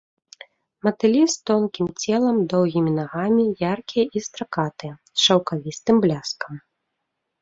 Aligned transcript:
Матылі 0.87 1.19
з 1.33 1.35
тонкім 1.49 1.87
целам, 2.05 2.37
доўгімі 2.55 2.91
нагамі, 2.99 3.45
яркія 3.75 4.05
і 4.17 4.25
стракатыя, 4.29 4.93
з 5.21 5.27
шаўкавістым 5.29 5.95
бляскам. 6.07 6.53